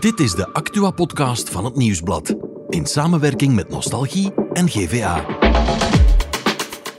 [0.00, 2.34] Dit is de Actua-podcast van het Nieuwsblad.
[2.68, 5.24] In samenwerking met Nostalgie en GVA.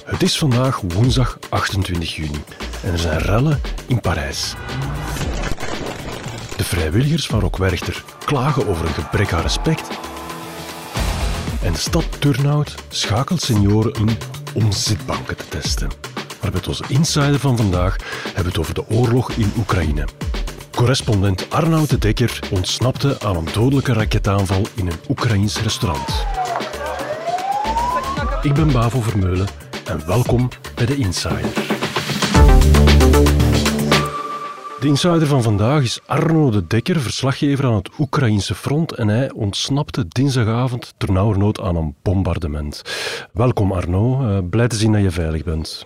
[0.05, 2.43] Het is vandaag woensdag 28 juni
[2.83, 4.53] en er zijn rellen in Parijs.
[6.57, 9.87] De vrijwilligers van Rock Werchter klagen over een gebrek aan respect.
[11.61, 14.09] En de stad Turnhout schakelt senioren in
[14.53, 15.89] om zitbanken te testen.
[16.41, 20.05] Maar met onze insider van vandaag hebben we het over de oorlog in Oekraïne.
[20.79, 26.25] Correspondent Arnoud de Dekker ontsnapte aan een dodelijke raketaanval in een Oekraïns restaurant.
[28.41, 29.47] Ik ben Bavo Vermeulen
[29.85, 31.53] en welkom bij de Insider.
[34.79, 39.31] De insider van vandaag is Arno de Dekker, verslaggever aan het Oekraïnse front en hij
[39.31, 42.81] ontsnapte dinsdagavond ternauwernood aan een bombardement.
[43.33, 45.85] Welkom Arno, uh, blij te zien dat je veilig bent.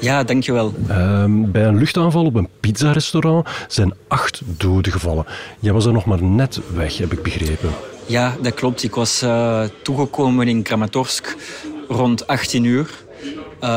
[0.00, 0.74] Ja, dankjewel.
[0.88, 5.26] Uh, bij een luchtaanval op een pizzarestaurant zijn acht doden gevallen.
[5.60, 7.70] Jij was er nog maar net weg, heb ik begrepen.
[8.06, 8.82] Ja, dat klopt.
[8.82, 11.36] Ik was uh, toegekomen in Kramatorsk
[11.88, 12.90] rond 18 uur
[13.60, 13.68] uh,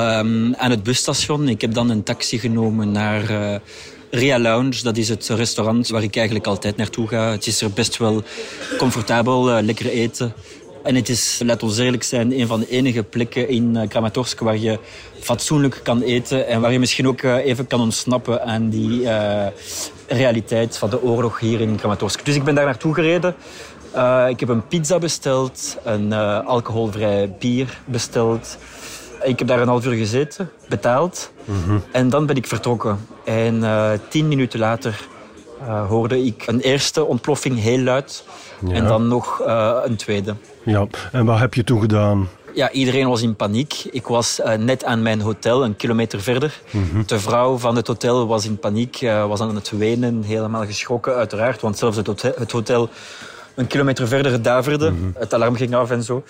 [0.53, 1.47] aan het busstation.
[1.47, 3.55] Ik heb dan een taxi genomen naar uh,
[4.11, 4.83] Ria Lounge.
[4.83, 7.31] Dat is het restaurant waar ik eigenlijk altijd naartoe ga.
[7.31, 8.23] Het is er best wel
[8.77, 10.33] comfortabel, uh, lekker eten.
[10.83, 14.39] En het is, laat ons eerlijk zijn, een van de enige plekken in uh, Kramatorsk
[14.39, 14.79] waar je
[15.19, 19.45] fatsoenlijk kan eten en waar je misschien ook uh, even kan ontsnappen aan die uh,
[20.07, 22.25] realiteit van de oorlog hier in Kramatorsk.
[22.25, 23.35] Dus ik ben daar naartoe gereden.
[24.29, 26.13] ik heb een pizza besteld, een
[26.43, 28.57] alcoholvrij bier besteld.
[29.23, 31.31] Ik heb daar een half uur gezeten, betaald.
[31.45, 31.83] Mm -hmm.
[31.91, 33.07] En dan ben ik vertrokken.
[33.25, 33.63] En
[34.09, 35.07] tien minuten later
[35.67, 38.23] hoorde ik een eerste ontploffing heel luid.
[38.67, 38.73] Ja.
[38.73, 40.35] En dan nog uh, een tweede.
[40.63, 42.29] Ja, en wat heb je toen gedaan?
[42.53, 43.73] Ja, iedereen was in paniek.
[43.91, 46.61] Ik was uh, net aan mijn hotel, een kilometer verder.
[46.71, 47.03] Mm -hmm.
[47.05, 51.61] De vrouw van het hotel was in paniek, was aan het wenen, helemaal geschrokken uiteraard.
[51.61, 52.89] Want zelfs het hotel, het hotel
[53.55, 54.89] een kilometer verder daverde.
[54.89, 55.13] Mm -hmm.
[55.17, 56.23] Het alarm ging af en zo.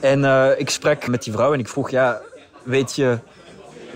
[0.00, 0.24] En
[0.58, 2.20] ik sprak met die vrouw en ik vroeg, ja,
[2.62, 3.18] weet je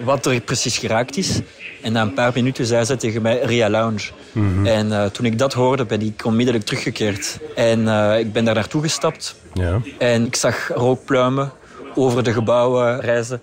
[0.05, 1.41] wat er precies geraakt is?
[1.83, 4.11] En na een paar minuten zei ze tegen mij Ria Lounge.
[4.33, 4.67] Mm -hmm.
[4.67, 7.39] En uh, toen ik dat hoorde, ben ik onmiddellijk teruggekeerd.
[7.55, 9.37] En uh, ik ben daar naartoe gestapt.
[9.55, 9.81] Ja.
[9.99, 11.53] En ik zag rookpluimen
[11.95, 13.43] over de gebouwen reizen.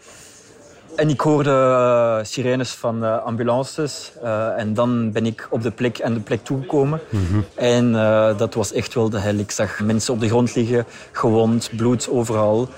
[0.95, 4.11] En ik hoorde uh, sirenes van ambulances.
[4.57, 6.99] en dan ben ik op de plek aan de plek toegekomen.
[7.09, 7.45] Mm -hmm.
[7.55, 7.91] En
[8.37, 9.35] dat was echt wel de hel.
[9.35, 12.69] Ik zag mensen op de grond liggen, gewond, bloed overal.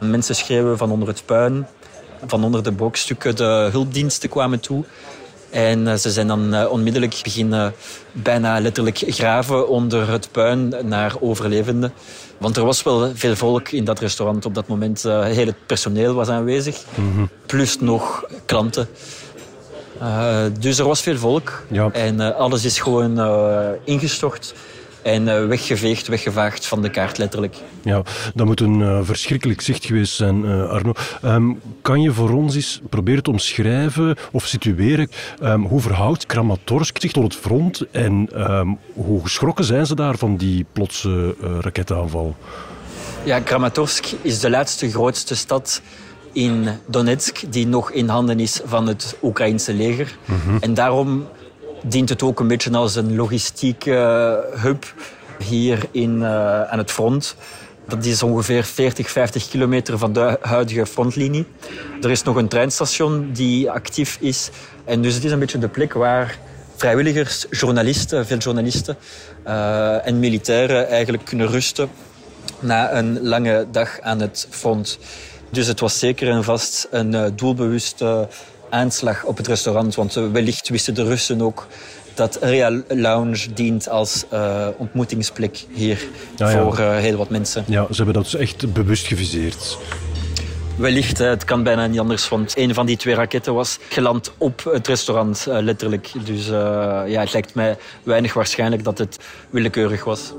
[0.00, 1.66] Mensen schreeuwen van onder het puin
[2.26, 4.84] van onder de brokstukken de hulpdiensten kwamen toe.
[5.50, 7.74] En uh, ze zijn dan uh, onmiddellijk beginnen
[8.12, 11.92] bijna letterlijk graven onder het puin naar overlevenden.
[12.38, 15.04] Want er was wel veel volk in dat restaurant op dat moment.
[15.04, 16.82] Uh, heel het personeel was aanwezig.
[16.94, 17.28] Mm -hmm.
[17.46, 18.88] Plus nog klanten.
[20.60, 21.62] dus er was veel volk.
[21.70, 21.90] Ja.
[21.92, 23.20] En alles is gewoon
[23.84, 24.54] ingestort
[25.06, 27.56] en uh, weggeveegd, weggevaagd van de kaart, letterlijk.
[27.82, 28.02] Ja,
[28.34, 30.92] dat moet een uh, verschrikkelijk zicht geweest zijn, uh, Arno.
[31.24, 35.08] Um, kan je voor ons eens proberen te omschrijven of situeren
[35.42, 40.18] um, hoe verhoudt Kramatorsk zich tot het front en um, hoe geschrokken zijn ze daar
[40.18, 42.36] van die plotse raketaanval?
[43.24, 45.82] Ja, Kramatorsk is de laatste grootste stad
[46.32, 50.16] in Donetsk die nog in handen is van het Oekraïnse leger.
[50.24, 50.58] Mm -hmm.
[50.60, 51.26] En daarom
[51.88, 54.94] dient het ook een beetje als een logistieke hub
[55.38, 57.36] hier in, uh, aan het front.
[57.88, 61.46] Dat is ongeveer 40, 50 kilometer van de huidige frontlinie.
[62.00, 64.50] Er is nog een treinstation die actief is.
[64.84, 66.38] En dus het is een beetje de plek waar
[66.76, 68.96] vrijwilligers, journalisten, veel journalisten
[69.46, 71.88] uh, en militairen eigenlijk kunnen rusten
[72.60, 74.98] na een lange dag aan het front.
[75.50, 78.28] Dus het was zeker en vast een doelbewuste
[78.70, 79.94] aanslag op het restaurant.
[79.94, 81.66] Want wellicht wisten de Russen ook
[82.16, 86.06] dat Real Lounge dient als uh, ontmoetingsplek hier
[86.36, 86.62] ja, ja.
[86.62, 87.64] voor uh, heel wat mensen.
[87.66, 89.78] Ja, ze hebben dat dus echt bewust geviseerd.
[90.76, 94.64] Wellicht, het kan bijna niet anders, want een van die twee raketten was geland op
[94.72, 96.12] het restaurant, uh, letterlijk.
[96.24, 99.18] Dus ja, het lijkt mij weinig waarschijnlijk dat het
[99.50, 100.32] willekeurig was.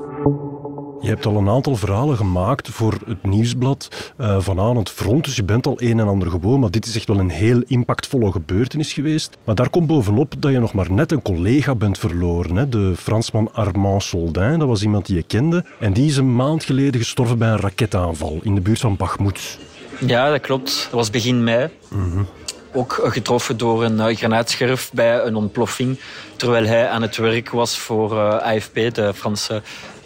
[1.07, 5.25] Je hebt al een aantal verhalen gemaakt voor het nieuwsblad uh, van aan het front,
[5.25, 7.61] dus je bent al een en ander gewoon, maar dit is echt wel een heel
[7.67, 9.37] impactvolle gebeurtenis geweest.
[9.43, 12.69] Maar daar komt bovenop dat je nog maar net een collega bent verloren, hè?
[12.69, 16.63] de Fransman Armand Soldin, dat was iemand die je kende, en die is een maand
[16.63, 19.57] geleden gestorven bij een raketaanval in de buurt van Bakhmut.
[19.99, 20.83] Ja, dat klopt.
[20.83, 21.69] Dat was begin mei.
[21.89, 22.27] Mm -hmm.
[22.73, 25.99] Ook getroffen door een uh, granaatscherf bij een ontploffing,
[26.35, 29.61] terwijl hij aan het werk was voor uh, AFP, de Franse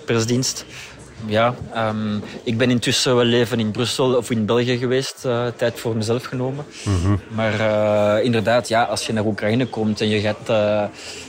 [0.05, 0.65] persdienst.
[1.25, 1.55] Ja.
[1.73, 5.23] Ehm, ik ben intussen wel leven in Brussel of in België geweest.
[5.25, 6.65] Uh, tijd voor mezelf genomen.
[6.83, 7.15] Mhm.
[7.27, 10.83] Maar uh, inderdaad, ja, als je naar Oekraïne komt en je, gaat, uh,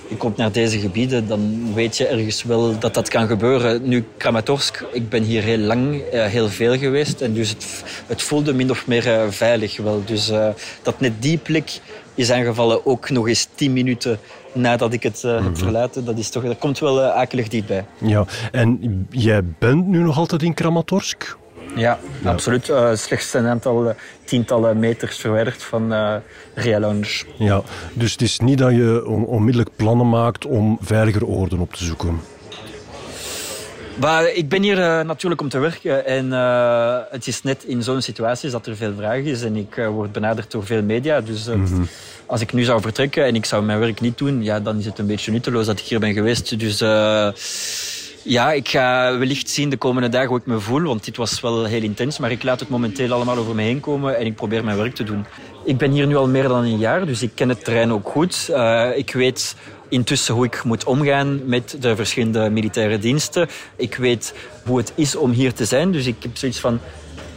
[0.08, 3.88] je komt naar deze gebieden, dan weet je ergens wel dat dat kan gebeuren.
[3.88, 7.20] Nu, Kramatorsk, ik ben hier heel lang, heel veel geweest.
[7.20, 7.66] En dus het,
[8.06, 10.02] het voelde min of meer veilig wel.
[10.04, 10.32] Dus
[10.82, 11.80] dat net die plek
[12.14, 14.18] is aangevallen ook nog eens tien minuten
[14.52, 15.54] nadat ik het uh, heb mhm.
[15.54, 16.04] verlaten.
[16.04, 17.84] Dat, is toch, dat komt wel uh, akelig dichtbij.
[17.98, 21.36] Ja, en jij bent nu nog altijd in Kramatorsk?
[21.76, 22.68] Ja, absoluut.
[22.68, 23.94] Uh, slechts een aantal
[24.24, 26.14] tientallen meters verwijderd van uh.
[27.38, 27.62] Ja,
[27.92, 32.20] dus het is niet dat je onmiddellijk plannen maakt om veiliger oorden op te zoeken?
[34.00, 37.82] Maar ik ben hier uh, natuurlijk om te werken en uh, het is net in
[37.82, 41.20] zo'n situatie dat er veel vraag is en ik uh, word benaderd door veel media.
[41.20, 41.88] Dus mm -hmm.
[42.26, 44.84] als ik nu zou vertrekken en ik zou mijn werk niet doen, ja, dan is
[44.84, 46.58] het een beetje nutteloos dat ik hier ben geweest.
[46.58, 46.78] Dus
[48.24, 51.40] ja, ik ga wellicht zien de komende dagen hoe ik me voel, want dit was
[51.40, 52.18] wel heel intens.
[52.18, 54.94] Maar ik laat het momenteel allemaal over me heen komen en ik probeer mijn werk
[54.94, 55.24] te doen.
[55.64, 58.08] Ik ben hier nu al meer dan een jaar, dus ik ken het terrein ook
[58.08, 58.50] goed.
[58.94, 59.56] ik weet
[59.92, 63.48] intussen hoe ik moet omgaan met de verschillende militaire diensten.
[63.76, 64.34] Ik weet
[64.64, 65.92] hoe het is om hier te zijn.
[65.92, 66.80] Dus ik heb zoiets van.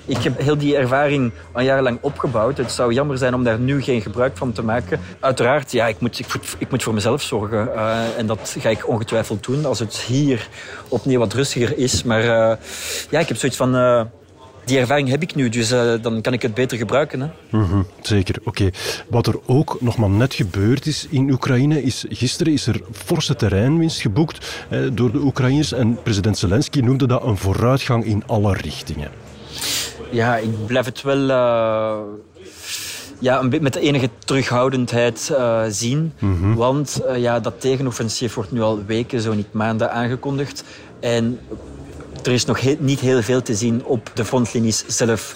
[0.07, 2.57] Ik heb heel die ervaring al jarenlang opgebouwd.
[2.57, 4.99] Het zou jammer zijn om daar nu geen gebruik van te maken.
[5.19, 7.69] Uiteraard, ja, ik moet, ik moet, ik moet voor mezelf zorgen.
[7.75, 10.47] Uh, en dat ga ik ongetwijfeld doen als het hier
[10.87, 12.03] opnieuw wat rustiger is.
[12.03, 12.57] Maar uh,
[13.09, 13.75] ja, ik heb zoiets van...
[13.75, 14.01] Uh,
[14.65, 17.19] die ervaring heb ik nu, dus uh, dan kan ik het beter gebruiken.
[17.19, 17.27] Hè.
[17.51, 18.69] Mm -hmm, zeker, oké.
[19.09, 23.35] Wat er ook nog maar net gebeurd is in Oekraïne, is gisteren is er forse
[23.35, 25.71] terreinwinst geboekt eh, door de Oekraïners.
[25.71, 29.09] En president Zelensky noemde dat een vooruitgang in alle richtingen.
[30.11, 31.29] Ja, ik blijf het wel...
[31.29, 31.97] Uh
[33.19, 36.13] ja, een met de enige terughoudendheid uh, zien.
[36.19, 36.55] Mm -hmm.
[36.55, 40.63] Want uh, ja, dat tegenoffensief wordt nu al weken, zo niet maanden aangekondigd.
[40.99, 41.39] En
[42.25, 45.35] er is nog niet heel veel te zien op de frontlinies zelf.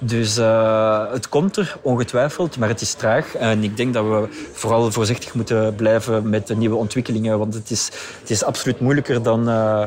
[0.00, 3.34] Dus uh, het komt er, ongetwijfeld, maar het is traag.
[3.34, 7.38] En ik denk dat we vooral voorzichtig moeten blijven met de nieuwe ontwikkelingen.
[7.38, 7.90] Want het is,
[8.20, 9.48] het is absoluut moeilijker dan...
[9.48, 9.82] Uh,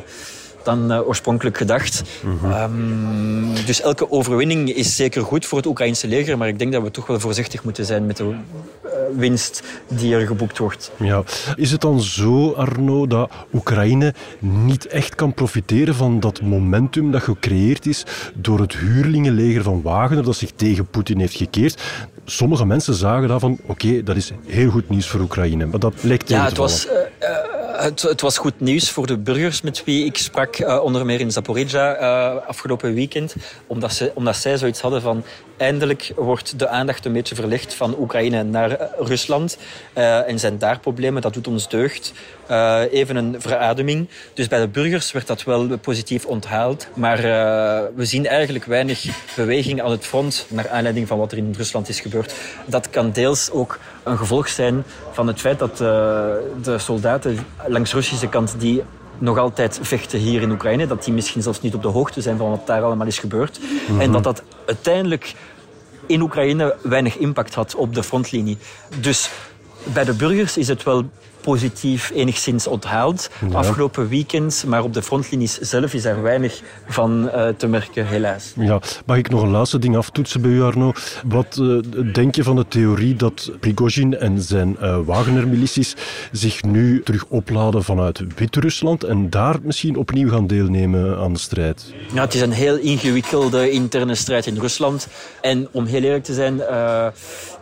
[0.63, 2.03] dan uh, oorspronkelijk gedacht.
[2.23, 2.51] Mm -hmm.
[2.51, 6.83] um, dus elke overwinning is zeker goed voor het Oekraïnse leger, maar ik denk dat
[6.83, 8.35] we toch wel voorzichtig moeten zijn met de
[9.15, 10.91] winst die er geboekt wordt.
[10.97, 11.23] Ja.
[11.55, 17.23] Is het dan zo, Arno, dat Oekraïne niet echt kan profiteren van dat momentum dat
[17.23, 18.03] gecreëerd is
[18.33, 21.81] door het huurlingenleger van Wagner dat zich tegen Poetin heeft gekeerd?
[22.25, 25.65] Sommige mensen zagen daarvan, oké, okay, dat is heel goed nieuws voor Oekraïne.
[25.65, 26.87] Maar dat lijkt tegen Ja, het was...
[26.87, 31.05] Uh, het, het, was goed nieuws voor de burgers met wie ik sprak, uh, onder
[31.05, 33.35] meer in Zaporizhia uh, afgelopen weekend.
[33.67, 35.23] Omdat, ze, omdat zij zoiets hadden van
[35.59, 39.57] eindelijk wordt de aandacht een beetje verlegd van Oekraïne naar uh, Rusland.
[39.93, 42.13] en zijn daar problemen, dat doet ons deugd.
[42.91, 44.09] even een verademing.
[44.33, 46.87] Dus bij de burgers werd dat wel positief onthaald.
[46.93, 47.21] Maar
[47.95, 51.89] we zien eigenlijk weinig beweging aan het front naar aanleiding van wat er in Rusland
[51.89, 52.33] is gebeurd.
[52.65, 58.29] Dat kan deels ook een gevolg zijn van het feit dat de soldaten langs Russische
[58.29, 58.83] kant die
[59.19, 62.37] nog altijd vechten hier in Oekraïne, dat die misschien zelfs niet op de hoogte zijn
[62.37, 63.59] van wat daar allemaal is gebeurd.
[63.89, 64.01] Mhm.
[64.01, 65.35] En dat dat uiteindelijk
[66.05, 68.57] in Oekraïne weinig impact had op de frontlinie.
[68.99, 69.29] Dus
[69.83, 71.09] bij de burgers is het wel
[71.41, 74.63] positief enigszins onthaald afgelopen weekend.
[74.67, 78.53] Maar op de frontlinies zelf is er weinig van uh, te merken, helaas.
[78.55, 80.91] Ja, mag ik nog een laatste ding aftoetsen bij u, Arno?
[81.25, 81.81] Wat uh,
[82.13, 85.95] denk je van de theorie dat Prigozhin en zijn uh, Wagner-milities
[86.31, 91.93] zich nu terug opladen vanuit Wit-Rusland en daar misschien opnieuw gaan deelnemen aan de strijd?
[92.13, 95.07] Ja, het is een heel ingewikkelde interne strijd in Rusland.
[95.41, 96.61] En om heel eerlijk te zijn,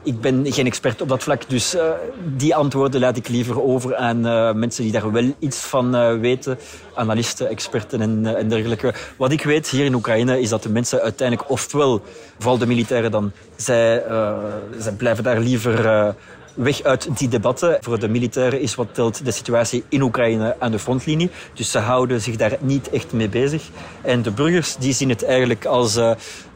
[0.04, 1.76] ik ben geen expert op dat vlak, dus
[2.38, 6.20] die antwoorden laat ik liever over aan uh, mensen die daar wel iets van uh,
[6.20, 6.58] weten.
[6.94, 8.94] Analisten, experten en, uh, en, dergelijke.
[9.18, 12.02] Wat ik weet hier in Oekraïne is dat de mensen uiteindelijk, ofwel,
[12.38, 14.04] vooral de militairen dan, zij,
[14.78, 16.16] zij blijven daar liever
[16.58, 17.78] weg uit die debatten.
[17.82, 21.30] Voor de militairen is wat telt de situatie in Oekraïne aan de frontlinie.
[21.54, 23.64] Dus ze houden zich daar niet echt mee bezig.
[24.02, 26.12] En de burgers die zien het eigenlijk als uh,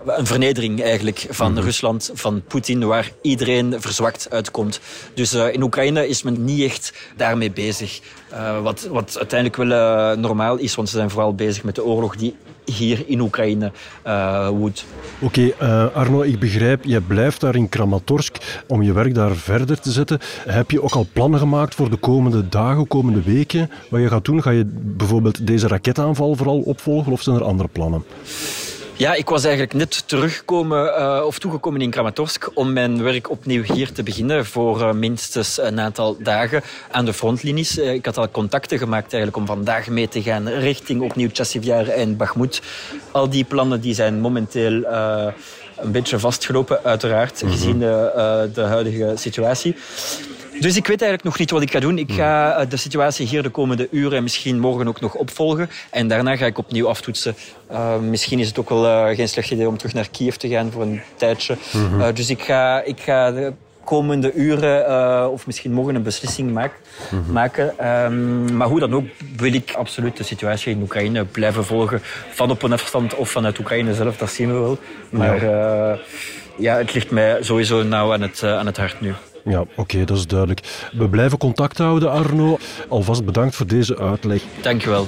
[0.05, 1.61] een vernedering eigenlijk van mhm.
[1.61, 4.79] Rusland, van Poetin, waar iedereen verzwakt uitkomt.
[5.13, 8.01] Dus uh, in Oekraïne is men niet echt daarmee bezig.
[8.33, 12.15] Uh, wat, wat uiteindelijk wel normaal is, want ze zijn vooral bezig met de oorlog
[12.15, 12.35] die
[12.65, 13.71] hier in Oekraïne
[14.07, 14.85] uh, woedt.
[15.19, 15.53] Oké,
[15.93, 20.19] Arno, ik begrijp, je blijft daar in Kramatorsk om je werk daar verder te zetten.
[20.47, 23.69] Heb je ook al plannen gemaakt voor de komende dagen, komende weken?
[23.89, 24.41] Wat je gaat doen?
[24.41, 28.03] Ga je bijvoorbeeld deze raketaanval vooral opvolgen of zijn er andere plannen?
[29.01, 33.63] Ja, ik was eigenlijk net teruggekomen uh, of toegekomen in Kramatorsk om mijn werk opnieuw
[33.63, 37.77] hier te beginnen voor uh, minstens een aantal dagen aan de frontlinies.
[37.77, 41.87] Uh, ik had al contacten gemaakt eigenlijk om vandaag mee te gaan richting opnieuw Chassivyar
[41.87, 42.61] en Bakhmut.
[43.11, 44.85] Al die plannen die zijn momenteel
[45.77, 49.75] een beetje vastgelopen, uiteraard, mm gezien de, de huidige situatie.
[50.61, 51.97] Dus ik weet eigenlijk nog niet wat ik ga doen.
[51.97, 55.69] Ik ga eh, de situatie hier de komende uren en misschien morgen ook nog opvolgen.
[55.89, 57.35] En daarna ga ik opnieuw aftoetsen.
[57.71, 60.47] Uh, misschien is het ook wel uh, geen slecht idee om terug naar Kiev te
[60.47, 61.57] gaan voor een tijdje.
[61.71, 61.99] Mm -hmm.
[61.99, 63.53] uh, dus ik ga, ik ga de
[63.83, 66.71] komende uren of misschien morgen een beslissing maak,
[67.11, 67.33] mm -hmm.
[67.33, 67.87] maken.
[67.87, 69.05] Um, maar hoe dan ook
[69.37, 71.99] wil ik absoluut de situatie in Oekraïne blijven volgen.
[72.31, 74.77] Van op een afstand of vanuit Oekraïne zelf, dat zien we wel.
[75.09, 75.45] Maar
[76.57, 79.13] ja het ligt mij sowieso nauw aan het, aan het hart nu.
[79.43, 80.89] Ja, oké, okay, dat is duidelijk.
[80.91, 82.57] We blijven contact houden, Arno.
[82.87, 84.43] Alvast bedankt voor deze uitleg.
[84.61, 85.05] Dankjewel.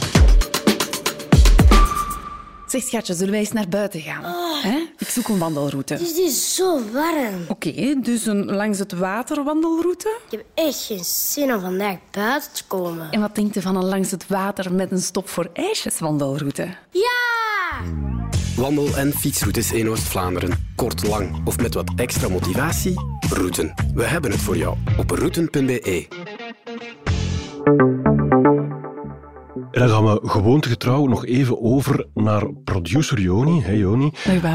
[2.68, 4.25] Zeg schatje, zullen wij eens naar buiten gaan?
[4.25, 4.66] Oh.
[4.98, 5.94] Ik zoek een wandelroute.
[5.94, 7.42] Het is zo warm.
[7.48, 10.18] Oké, okay, dus een langs het water wandelroute?
[10.30, 13.12] Ik heb echt geen zin om vandaag buiten te komen.
[13.12, 16.68] En wat denkt u van een langs het water met een stop voor ijsjes wandelroute?
[16.92, 18.23] Ja!
[18.55, 20.72] Wandel- en fietsroutes in Oost-Vlaanderen.
[20.75, 22.93] Kort, lang of met wat extra motivatie?
[23.29, 23.74] Routen.
[23.93, 26.07] We hebben het voor jou op routen.be.
[29.74, 33.62] En dan gaan we gewoontegetrouw nog even over naar producer Joni.
[33.62, 34.12] Hey Joni.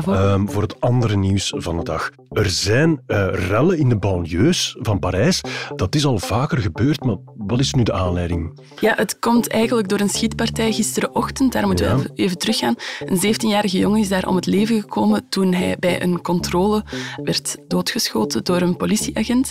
[0.08, 2.10] Um, voor het andere nieuws van de dag.
[2.30, 5.40] Er zijn uh, rellen in de banlieues van Parijs.
[5.76, 8.60] Dat is al vaker gebeurd, maar wat is nu de aanleiding?
[8.80, 11.52] Ja, het komt eigenlijk door een schietpartij gisterenochtend.
[11.52, 12.74] Daar moeten we even teruggaan.
[13.04, 16.84] Een 17-jarige jongen is daar om het leven gekomen toen hij bij een controle
[17.22, 19.50] werd doodgeschoten door een politieagent.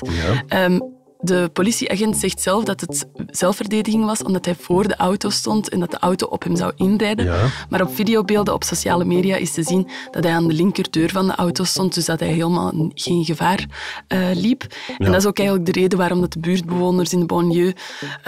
[0.49, 0.65] Ja.
[0.65, 5.69] Um, de politieagent zegt zelf dat het zelfverdediging was omdat hij voor de auto stond
[5.69, 7.51] en dat de auto op hem zou inrijden.
[7.69, 11.27] Maar op videobeelden op sociale media is te zien dat hij aan de linkerdeur van
[11.27, 13.65] de auto stond, dus dat hij helemaal geen gevaar
[14.07, 14.65] uh, liep.
[14.97, 17.75] En dat is ook eigenlijk de reden waarom dat de buurtbewoners in de banlieue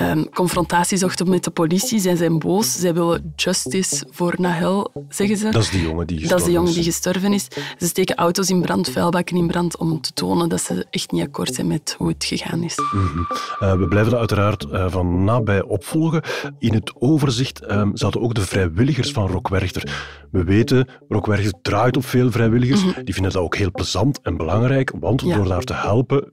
[0.02, 2.00] um, confrontatie zochten met de politie.
[2.00, 5.50] Zij zijn boos, zij willen justice voor Nahel, zeggen ze.
[5.50, 6.30] Dat is die jongen die gestorven is.
[6.30, 7.48] Dat is de jongen die gestorven is.
[7.80, 11.24] Ze steken auto's in brand, vuilbakken in brand, om te tonen dat ze echt niet
[11.24, 12.79] akkoord zijn met hoe het gegaan is.
[12.94, 13.28] Mm
[13.60, 16.22] uh, we blijven dat uiteraard uh, van nabij opvolgen.
[16.60, 20.08] In het overzicht um, zaten ook de vrijwilligers van Rockwerchter.
[20.32, 22.84] We weten, Rockwerchter draait op veel vrijwilligers.
[22.84, 23.04] Mm -hmm.
[23.04, 25.36] Die vinden dat ook heel plezant en belangrijk, want ja.
[25.36, 26.32] door daar te helpen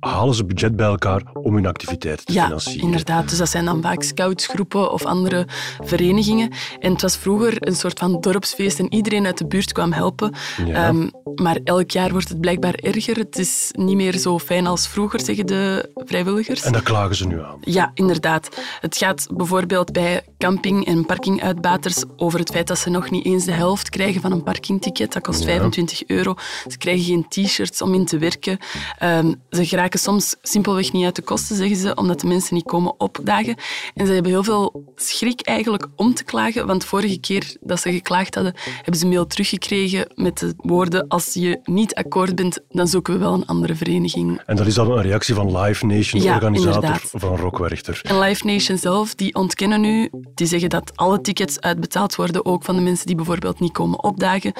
[0.00, 2.82] halen ze budget bij elkaar om hun activiteiten te ja, financieren.
[2.82, 3.28] inderdaad.
[3.28, 5.46] Dus dat zijn dan vaak scoutsgroepen of andere
[5.84, 6.50] verenigingen.
[6.78, 10.34] En het was vroeger een soort van dorpsfeest en iedereen uit de buurt kwam helpen.
[10.66, 10.88] Ja.
[10.88, 13.16] Um, maar elk jaar wordt het blijkbaar erger.
[13.16, 16.62] Het is niet meer zo fijn als vroeger, zeggen de vrijwilligers.
[16.62, 17.58] En dat klagen ze nu aan.
[17.60, 18.60] Ja, inderdaad.
[18.80, 23.44] Het gaat bijvoorbeeld bij camping- en parkinguitbaters over het feit dat ze nog niet eens
[23.44, 25.12] de helft krijgen van een parkingticket.
[25.12, 25.46] Dat kost ja.
[25.46, 26.34] 25 euro.
[26.68, 28.58] Ze krijgen geen t-shirts om in te werken.
[29.02, 32.64] Um, ze geraken soms simpelweg niet uit de kosten, zeggen ze, omdat de mensen niet
[32.64, 33.56] komen opdagen.
[33.94, 37.92] En ze hebben heel veel schrik eigenlijk om te klagen, want vorige keer dat ze
[37.92, 42.58] geklaagd hadden, hebben ze een mail teruggekregen met de woorden als je niet akkoord bent,
[42.68, 44.40] dan zoeken we wel een andere vereniging.
[44.46, 47.10] En dat is dan een reactie van Live Nation, ja, organisator inderdaad.
[47.12, 48.00] van Rockwerchter.
[48.04, 52.64] En Live Nation zelf, die ontkennen nu, die zeggen dat alle tickets uitbetaald worden, ook
[52.64, 54.52] van de mensen die bijvoorbeeld niet komen opdagen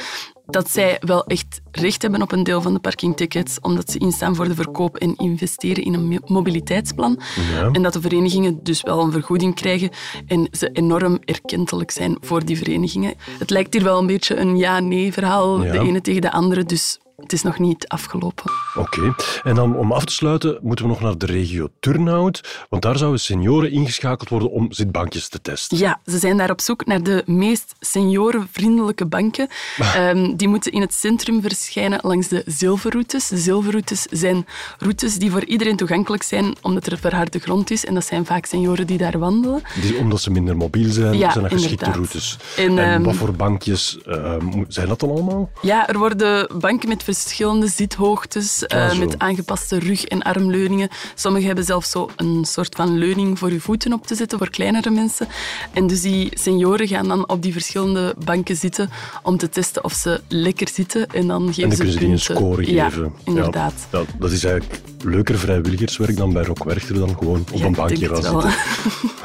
[0.50, 4.34] dat zij wel echt recht hebben op een deel van de parkingtickets, omdat ze instaan
[4.34, 7.20] voor de verkoop en investeren in een mobiliteitsplan.
[7.52, 7.70] Ja.
[7.72, 9.90] En dat de verenigingen dus wel een vergoeding krijgen
[10.26, 13.14] en ze enorm erkentelijk zijn voor die verenigingen.
[13.38, 15.72] Het lijkt hier wel een beetje een ja-nee verhaal, ja.
[15.72, 18.44] de ene tegen de andere, dus het is nog niet afgelopen.
[18.74, 18.98] Oké.
[18.98, 19.14] Okay.
[19.42, 22.98] En dan om af te sluiten moeten we nog naar de regio Turnhout, want daar
[22.98, 25.78] zouden senioren ingeschakeld worden om zitbankjes te testen.
[25.78, 29.48] Ja, ze zijn daar op zoek naar de meest seniorenvriendelijke banken.
[29.96, 33.28] um, die moeten in het centrum verschijnen langs de zilverroutes.
[33.28, 34.46] De zilverroutes zijn
[34.78, 37.84] routes die voor iedereen toegankelijk zijn, omdat er verharde grond is.
[37.84, 39.62] En dat zijn vaak senioren die daar wandelen.
[39.80, 42.38] Die, omdat ze minder mobiel zijn, ja, zijn dat geschikte routes.
[42.56, 44.34] En, en um, wat voor bankjes uh,
[44.68, 45.50] zijn dat dan allemaal?
[45.62, 50.88] Ja, er worden banken met verschillende zithoogtes, uh, met aangepaste rug- en armleuningen.
[51.14, 54.50] Sommigen hebben zelfs zo een soort van leuning voor je voeten op te zetten, voor
[54.50, 55.28] kleinere mensen.
[55.72, 58.90] En dus die senioren gaan dan op die verschillende banken zitten
[59.22, 61.06] om te testen of ze lekker zitten.
[61.10, 62.74] En dan geven en dan ze ze die een score geven.
[62.74, 63.74] Ja, inderdaad.
[63.76, 67.72] Ja, dat, dat is eigenlijk leuker vrijwilligerswerk dan bij Rockwerchter dan gewoon op ja, een
[67.72, 68.32] bankje gaan zitten.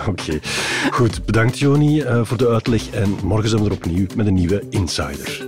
[0.08, 0.22] Oké.
[0.22, 0.42] Okay.
[0.92, 2.90] Goed, bedankt Joni uh, voor de uitleg.
[2.90, 5.48] En morgen zijn we er opnieuw met een nieuwe Insider.